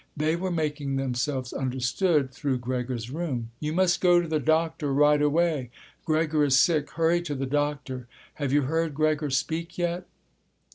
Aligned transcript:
They 0.17 0.35
were 0.35 0.49
making 0.49 0.95
themselves 0.95 1.53
understood 1.53 2.31
through 2.31 2.57
Gregor's 2.57 3.11
room. 3.11 3.51
"You 3.59 3.71
must 3.71 4.01
go 4.01 4.19
to 4.19 4.27
the 4.27 4.39
doctor 4.39 4.91
right 4.91 5.21
away. 5.21 5.69
Gregor 6.05 6.43
is 6.43 6.57
sick. 6.57 6.89
Hurry 6.93 7.21
to 7.21 7.35
the 7.35 7.45
doctor. 7.45 8.07
Have 8.41 8.51
you 8.51 8.63
heard 8.63 8.95
Gregor 8.95 9.29
speak 9.29 9.77
yet?" 9.77 10.07